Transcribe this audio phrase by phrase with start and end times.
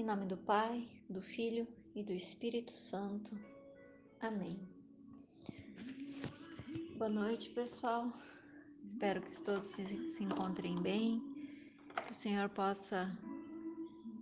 [0.00, 3.38] Em nome do Pai, do Filho e do Espírito Santo.
[4.18, 4.58] Amém.
[6.96, 8.10] Boa noite, pessoal.
[8.82, 9.82] Espero que todos se,
[10.24, 11.22] encontrem bem,
[12.06, 13.14] que o Senhor possa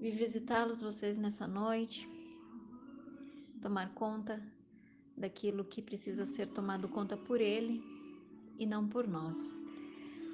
[0.01, 2.09] vir visitá-los vocês nessa noite,
[3.63, 4.43] tomar conta
[5.17, 7.81] daquilo que precisa ser tomado conta por Ele
[8.59, 9.55] e não por nós.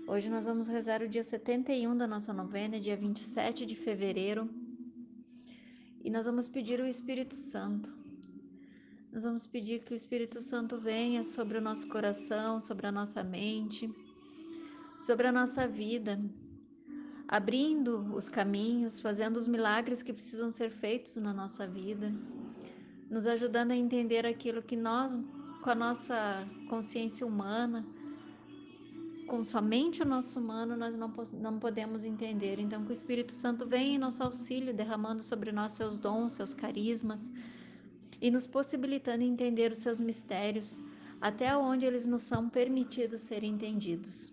[0.06, 4.63] Hoje nós vamos rezar o dia 71 da nossa novena, dia 27 de fevereiro
[6.04, 7.90] e nós vamos pedir o Espírito Santo.
[9.10, 13.24] Nós vamos pedir que o Espírito Santo venha sobre o nosso coração, sobre a nossa
[13.24, 13.90] mente,
[14.98, 16.20] sobre a nossa vida,
[17.26, 22.12] abrindo os caminhos, fazendo os milagres que precisam ser feitos na nossa vida,
[23.08, 25.18] nos ajudando a entender aquilo que nós,
[25.62, 27.86] com a nossa consciência humana,
[29.24, 32.58] com somente o nosso humano nós não, não podemos entender.
[32.58, 36.54] Então, que o Espírito Santo venha em nosso auxílio, derramando sobre nós seus dons, seus
[36.54, 37.30] carismas
[38.20, 40.80] e nos possibilitando entender os seus mistérios,
[41.20, 44.32] até onde eles nos são permitidos ser entendidos.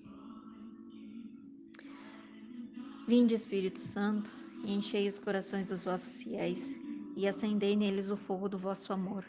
[3.07, 4.33] Vinde, Espírito Santo,
[4.65, 6.75] e enchei os corações dos vossos fiéis,
[7.15, 9.25] e acendei neles o fogo do vosso amor.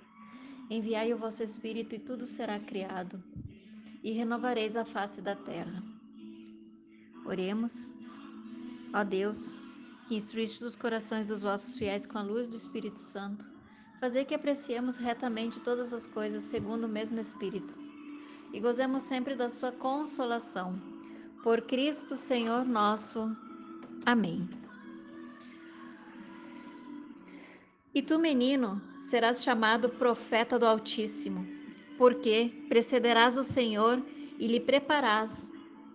[0.71, 3.23] Enviai o vosso Espírito, e tudo será criado
[4.03, 5.83] e renovareis a face da terra.
[7.25, 7.93] Oremos.
[8.93, 9.59] Ó Deus,
[10.09, 13.49] que instruíste os corações dos vossos fiéis com a luz do Espírito Santo,
[14.01, 17.75] fazer que apreciemos retamente todas as coisas segundo o mesmo Espírito
[18.53, 20.81] e gozemos sempre da sua consolação.
[21.43, 23.35] Por Cristo Senhor nosso.
[24.05, 24.49] Amém.
[27.95, 31.62] E tu, menino, serás chamado profeta do Altíssimo
[32.03, 34.03] porque precederás o Senhor
[34.37, 34.61] e lhe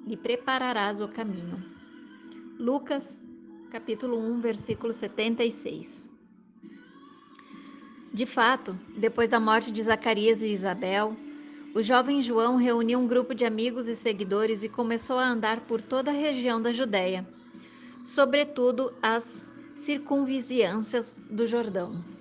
[0.05, 1.61] lhe prepararás o caminho.
[2.57, 3.21] Lucas,
[3.69, 6.09] capítulo 1, versículo 76.
[8.13, 11.13] De fato, depois da morte de Zacarias e Isabel,
[11.75, 15.81] o jovem João reuniu um grupo de amigos e seguidores e começou a andar por
[15.81, 17.27] toda a região da Judéia,
[18.05, 22.16] sobretudo as circunvizinhanças do Jordão.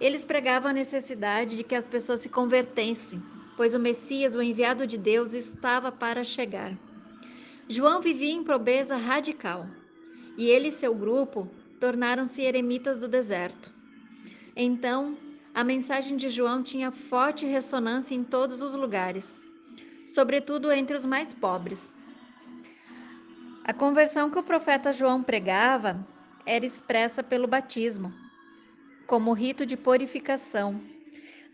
[0.00, 3.20] Eles pregavam a necessidade de que as pessoas se convertessem,
[3.56, 6.72] pois o Messias, o enviado de Deus, estava para chegar.
[7.68, 9.66] João vivia em pobreza radical,
[10.36, 11.50] e ele e seu grupo
[11.80, 13.74] tornaram-se eremitas do deserto.
[14.54, 15.16] Então,
[15.52, 19.38] a mensagem de João tinha forte ressonância em todos os lugares,
[20.06, 21.92] sobretudo entre os mais pobres.
[23.64, 26.06] A conversão que o profeta João pregava
[26.46, 28.27] era expressa pelo batismo
[29.08, 30.82] como rito de purificação,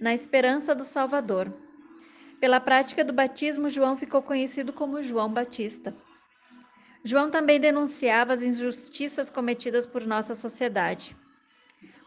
[0.00, 1.54] na esperança do Salvador.
[2.40, 5.94] Pela prática do batismo, João ficou conhecido como João Batista.
[7.04, 11.16] João também denunciava as injustiças cometidas por nossa sociedade.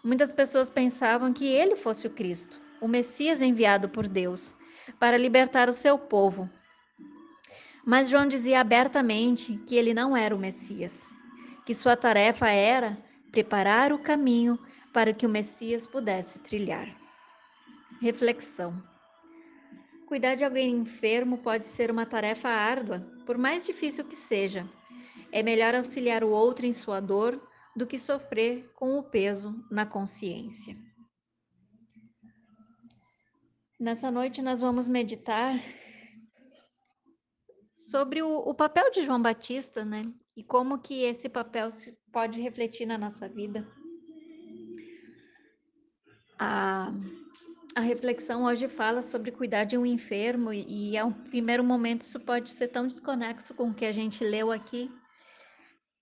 [0.04, 4.54] Muitas pessoas pensavam que ele fosse o Cristo, o Messias enviado por Deus,
[5.00, 6.50] para libertar o seu povo.
[7.86, 11.10] Mas João dizia abertamente que ele não era o Messias,
[11.66, 12.98] que sua tarefa era
[13.32, 14.60] preparar o caminho
[14.94, 16.88] para que o Messias pudesse trilhar.
[18.02, 18.82] Reflexão:
[20.08, 24.68] Cuidar de alguém enfermo pode ser uma tarefa árdua, por mais difícil que seja.
[25.32, 27.42] É melhor auxiliar o outro em sua dor
[27.76, 30.78] do que sofrer com o peso na consciência.
[33.80, 35.62] Nessa noite nós vamos meditar
[37.76, 40.12] sobre o, o, papel de João Batista, né?
[40.36, 41.70] E como que esse papel
[42.12, 43.68] pode refletir na nossa vida
[46.40, 46.92] a,
[47.76, 52.02] a reflexão hoje fala sobre cuidar de um enfermo e, e, a um primeiro momento
[52.02, 54.92] isso pode ser tão desconexo com o que a gente leu aqui.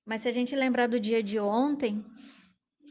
[0.05, 2.05] Mas se a gente lembrar do dia de ontem,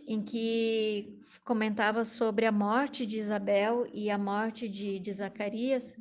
[0.07, 5.95] em que comentava sobre a morte de Isabel e a morte de, de Zacarias,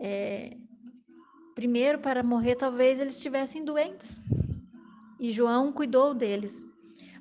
[0.00, 0.56] é,
[1.54, 4.20] primeiro para morrer talvez eles estivessem doentes
[5.20, 6.64] e João cuidou deles.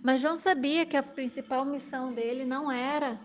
[0.01, 3.19] Mas João sabia que a principal missão dele não era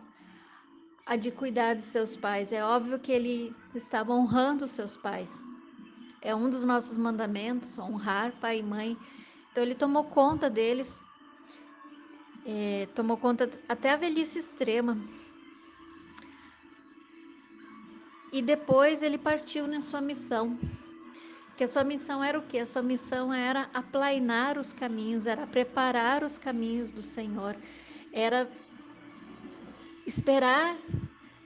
[1.06, 2.52] a de cuidar de seus pais.
[2.52, 5.42] É óbvio que ele estava honrando seus pais.
[6.20, 8.98] É um dos nossos mandamentos, honrar pai e mãe.
[9.50, 11.00] Então ele tomou conta deles,
[12.44, 14.98] é, tomou conta até a velhice extrema.
[18.32, 20.58] E depois ele partiu na sua missão
[21.56, 22.58] que a sua missão era o quê?
[22.58, 27.56] A sua missão era aplainar os caminhos, era preparar os caminhos do Senhor,
[28.12, 28.50] era
[30.06, 30.76] esperar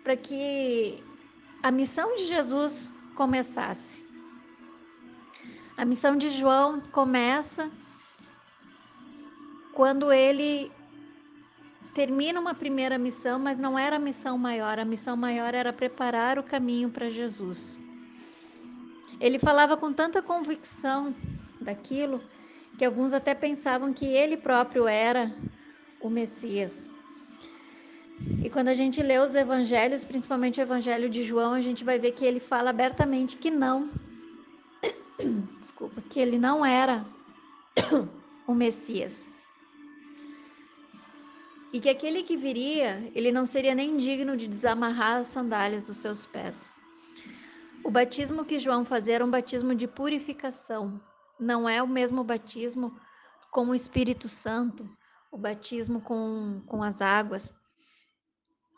[0.03, 1.03] para que
[1.63, 4.03] a missão de Jesus começasse.
[5.77, 7.71] A missão de João começa
[9.73, 10.73] quando ele
[11.95, 14.79] termina uma primeira missão, mas não era a missão maior.
[14.79, 17.79] A missão maior era preparar o caminho para Jesus.
[19.21, 21.15] Ele falava com tanta convicção
[21.61, 22.23] daquilo
[22.79, 25.35] que alguns até pensavam que ele próprio era
[26.01, 26.89] o Messias.
[28.43, 31.99] E quando a gente lê os evangelhos, principalmente o evangelho de João, a gente vai
[31.99, 33.91] ver que ele fala abertamente que não.
[35.59, 37.05] Desculpa, que ele não era
[38.47, 39.27] o Messias.
[41.73, 45.99] E que aquele que viria, ele não seria nem digno de desamarrar as sandálias dos
[45.99, 46.73] seus pés.
[47.85, 51.01] O batismo que João fazia era um batismo de purificação.
[51.39, 52.99] Não é o mesmo batismo
[53.51, 54.89] com o Espírito Santo,
[55.31, 57.53] o batismo com, com as águas,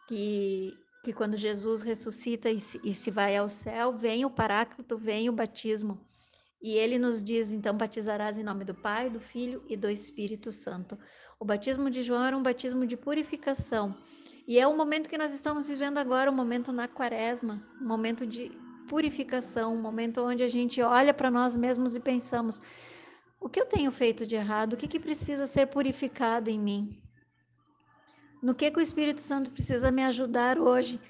[0.06, 0.72] que,
[1.04, 5.28] que quando Jesus ressuscita e se, e se vai ao céu, vem o Paráclito, vem
[5.28, 6.06] o batismo.
[6.62, 10.52] E ele nos diz, então, batizarás em nome do Pai, do Filho e do Espírito
[10.52, 10.98] Santo.
[11.38, 13.96] O batismo de João era um batismo de purificação.
[14.46, 17.86] E é o momento que nós estamos vivendo agora, o um momento na quaresma, um
[17.86, 18.50] momento de
[18.90, 22.60] purificação, um momento onde a gente olha para nós mesmos e pensamos:
[23.38, 24.72] o que eu tenho feito de errado?
[24.72, 27.00] O que, que precisa ser purificado em mim?
[28.42, 31.00] No que, que o Espírito Santo precisa me ajudar hoje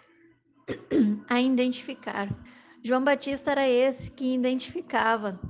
[1.27, 2.29] a identificar?
[2.85, 5.41] João Batista era esse que identificava,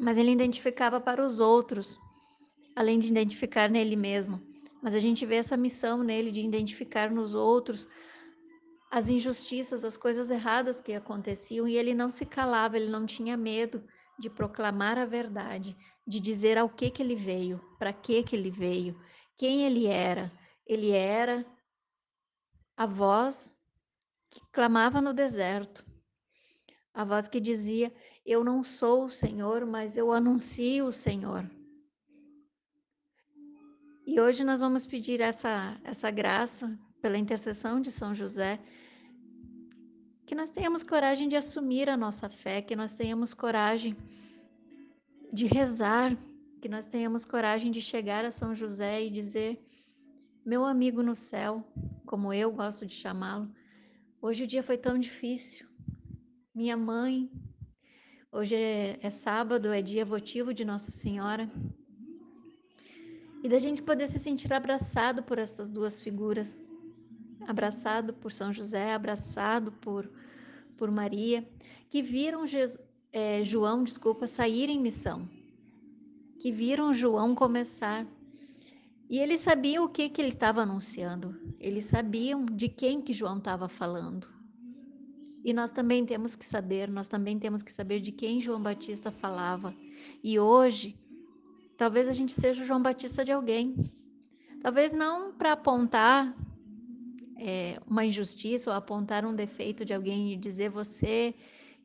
[0.00, 1.96] mas ele identificava para os outros,
[2.74, 4.42] além de identificar nele mesmo.
[4.82, 7.86] Mas a gente vê essa missão nele de identificar nos outros
[8.90, 13.36] as injustiças, as coisas erradas que aconteciam, e ele não se calava, ele não tinha
[13.36, 13.84] medo
[14.18, 15.76] de proclamar a verdade,
[16.06, 19.00] de dizer ao que que ele veio, para que que ele veio,
[19.38, 20.32] quem ele era.
[20.66, 21.46] Ele era
[22.76, 23.56] a voz
[24.28, 25.84] que clamava no deserto,
[26.92, 27.92] a voz que dizia:
[28.24, 31.48] Eu não sou o Senhor, mas eu anuncio o Senhor.
[34.06, 38.60] E hoje nós vamos pedir essa, essa graça pela intercessão de São José
[40.30, 43.96] que nós tenhamos coragem de assumir a nossa fé, que nós tenhamos coragem
[45.32, 46.16] de rezar,
[46.60, 49.60] que nós tenhamos coragem de chegar a São José e dizer:
[50.46, 51.52] Meu amigo no céu,
[52.06, 53.50] como eu gosto de chamá-lo,
[54.22, 55.66] hoje o dia foi tão difícil.
[56.54, 57.28] Minha mãe,
[58.30, 61.50] hoje é, é sábado, é dia votivo de Nossa Senhora.
[63.42, 66.56] E da gente poder se sentir abraçado por essas duas figuras,
[67.46, 70.10] abraçado por São José, abraçado por
[70.80, 71.46] por Maria,
[71.90, 72.78] que viram Jesus,
[73.12, 75.28] é, João, desculpa, sair em missão,
[76.40, 78.06] que viram João começar.
[79.06, 83.36] E eles sabiam o que, que ele estava anunciando, eles sabiam de quem que João
[83.36, 84.26] estava falando.
[85.44, 89.10] E nós também temos que saber, nós também temos que saber de quem João Batista
[89.10, 89.74] falava.
[90.24, 90.98] E hoje,
[91.76, 93.74] talvez a gente seja João Batista de alguém.
[94.62, 96.34] Talvez não para apontar
[97.40, 101.34] é, uma injustiça ou apontar um defeito de alguém e dizer você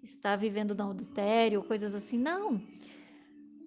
[0.04, 2.20] está vivendo no adultério, coisas assim.
[2.20, 2.62] Não.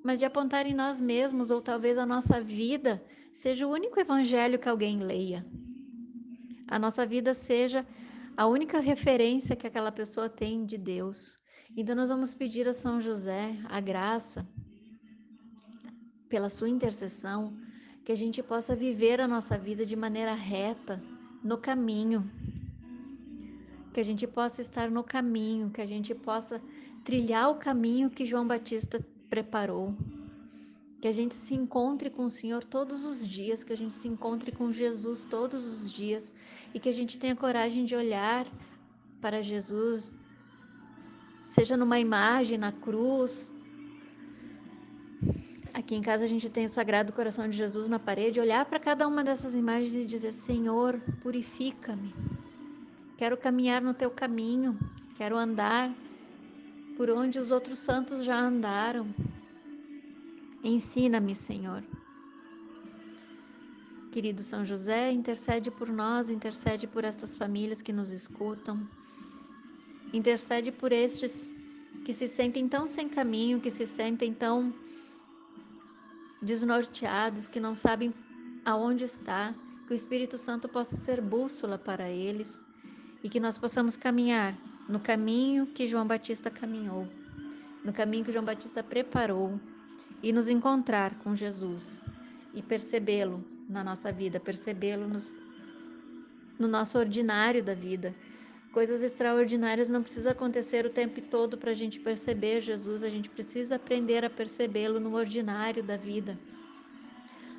[0.04, 3.02] Mas de apontar em nós mesmos, ou talvez a nossa vida
[3.32, 5.44] seja o único evangelho que alguém leia.
[6.68, 7.86] A nossa vida seja
[8.36, 11.36] a única referência que aquela pessoa tem de Deus.
[11.76, 14.46] Então, nós vamos pedir a São José a graça,
[16.28, 17.56] pela sua intercessão,
[18.04, 21.02] que a gente possa viver a nossa vida de maneira reta,
[21.42, 22.30] no caminho.
[23.92, 26.62] Que a gente possa estar no caminho, que a gente possa
[27.04, 29.94] trilhar o caminho que João Batista preparou.
[31.00, 34.08] Que a gente se encontre com o Senhor todos os dias, que a gente se
[34.08, 36.32] encontre com Jesus todos os dias
[36.74, 38.46] e que a gente tenha coragem de olhar
[39.20, 40.14] para Jesus,
[41.46, 43.52] seja numa imagem, na cruz,
[45.78, 48.80] Aqui em casa a gente tem o Sagrado Coração de Jesus na parede, olhar para
[48.80, 52.12] cada uma dessas imagens e dizer: Senhor, purifica-me.
[53.16, 54.76] Quero caminhar no teu caminho,
[55.16, 55.94] quero andar
[56.96, 59.06] por onde os outros santos já andaram.
[60.64, 61.84] Ensina-me, Senhor.
[64.10, 68.84] Querido São José, intercede por nós, intercede por estas famílias que nos escutam,
[70.12, 71.52] intercede por estes
[72.04, 74.74] que se sentem tão sem caminho, que se sentem tão
[76.40, 78.14] desnorteados, que não sabem
[78.64, 79.54] aonde está,
[79.86, 82.60] que o Espírito Santo possa ser bússola para eles
[83.22, 84.56] e que nós possamos caminhar
[84.88, 87.08] no caminho que João Batista caminhou,
[87.84, 89.60] no caminho que João Batista preparou
[90.22, 92.02] e nos encontrar com Jesus
[92.54, 95.06] e percebê-lo na nossa vida, percebê-lo
[96.58, 98.14] no nosso ordinário da vida.
[98.72, 103.28] Coisas extraordinárias não precisa acontecer o tempo todo para a gente perceber Jesus, a gente
[103.30, 106.38] precisa aprender a percebê-lo no ordinário da vida,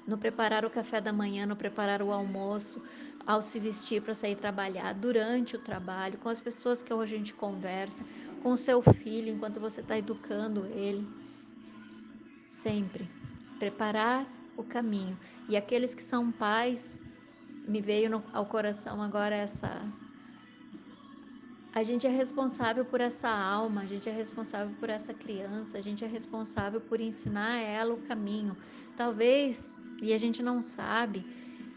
[0.05, 2.81] no preparar o café da manhã, no preparar o almoço,
[3.25, 7.17] ao se vestir para sair trabalhar, durante o trabalho, com as pessoas que hoje a
[7.17, 8.05] gente conversa,
[8.41, 11.07] com o seu filho enquanto você está educando ele.
[12.47, 13.09] Sempre
[13.57, 15.17] preparar o caminho.
[15.47, 16.95] E aqueles que são pais,
[17.67, 19.69] me veio no, ao coração agora essa
[21.73, 25.81] a gente é responsável por essa alma, a gente é responsável por essa criança, a
[25.81, 28.57] gente é responsável por ensinar ela o caminho.
[28.97, 31.25] Talvez, e a gente não sabe,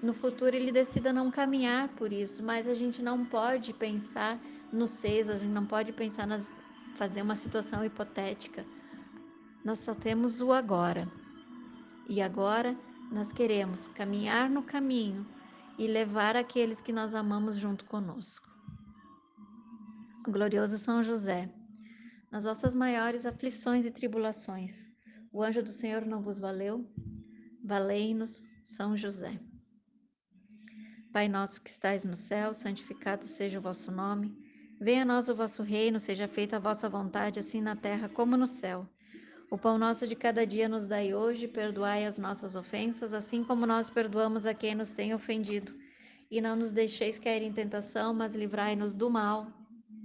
[0.02, 4.40] no futuro ele decida não caminhar por isso, mas a gente não pode pensar
[4.72, 6.50] no seis, a gente não pode pensar nas
[6.96, 8.66] fazer uma situação hipotética.
[9.64, 11.10] Nós só temos o agora.
[12.08, 12.76] E agora
[13.10, 15.26] nós queremos caminhar no caminho
[15.78, 18.51] e levar aqueles que nós amamos junto conosco.
[20.24, 21.52] Glorioso São José,
[22.30, 24.84] nas vossas maiores aflições e tribulações,
[25.32, 26.88] o anjo do Senhor não vos valeu?
[27.64, 29.40] Valei-nos, São José.
[31.12, 34.32] Pai nosso que estais no céu, santificado seja o vosso nome.
[34.80, 38.36] Venha a nós o vosso reino, seja feita a vossa vontade, assim na terra como
[38.36, 38.88] no céu.
[39.50, 43.66] O pão nosso de cada dia nos dai hoje, perdoai as nossas ofensas, assim como
[43.66, 45.74] nós perdoamos a quem nos tem ofendido.
[46.30, 49.61] E não nos deixeis cair em tentação, mas livrai-nos do mal.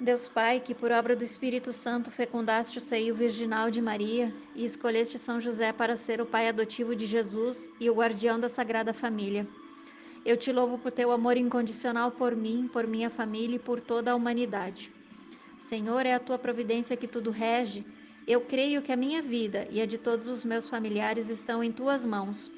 [0.00, 4.64] Deus Pai, que por obra do Espírito Santo fecundaste o seio virginal de Maria e
[4.64, 8.92] escolheste São José para ser o pai adotivo de Jesus e o guardião da Sagrada
[8.92, 9.46] Família.
[10.24, 14.10] Eu te louvo por teu amor incondicional por mim, por minha família e por toda
[14.10, 14.92] a humanidade.
[15.60, 17.86] Senhor, é a tua providência que tudo rege.
[18.26, 21.70] Eu creio que a minha vida e a de todos os meus familiares estão em
[21.70, 22.50] tuas mãos.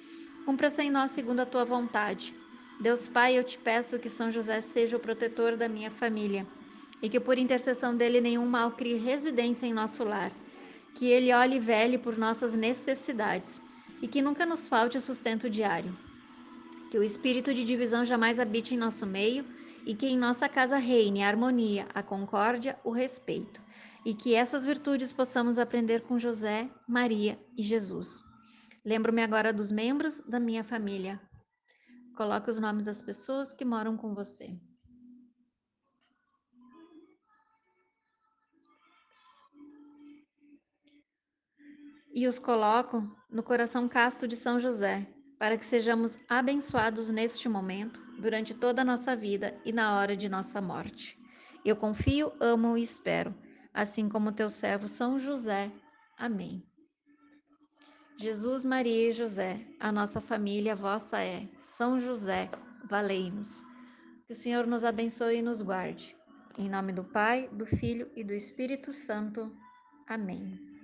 [0.47, 2.35] Cumpra-se em nós segundo a tua vontade.
[2.81, 6.47] Deus Pai, eu te peço que São José seja o protetor da minha família
[7.03, 10.33] e que por intercessão dele nenhum mal crie residência em nosso lar.
[10.95, 13.63] Que ele olhe e vele por nossas necessidades
[14.01, 15.97] e que nunca nos falte o sustento diário.
[16.91, 19.45] Que o espírito de divisão jamais habite em nosso meio
[19.85, 23.61] e que em nossa casa reine a harmonia, a concórdia, o respeito.
[24.05, 28.23] E que essas virtudes possamos aprender com José, Maria e Jesus.
[28.85, 31.21] Lembro-me agora dos membros da minha família.
[32.17, 34.57] Coloque os nomes das pessoas que moram com você.
[42.17, 45.07] E os coloco no coração casto de São José,
[45.39, 50.27] para que sejamos abençoados neste momento, durante toda a nossa vida e na hora de
[50.27, 51.15] nossa morte.
[51.63, 53.35] Eu confio, amo e espero,
[53.75, 55.71] assim como teu servo São José.
[56.17, 56.65] Amém.
[58.19, 61.47] Jesus, Maria e José, a nossa família vossa é.
[61.67, 62.51] São José,
[62.89, 63.63] valei-nos.
[64.27, 66.17] Que o Senhor nos abençoe e nos guarde.
[66.57, 69.55] Em nome do Pai, do Filho e do Espírito Santo.
[70.09, 70.76] Amém.